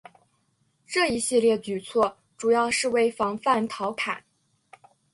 [0.87, 4.23] 这一系列举措主要是为防范陶侃。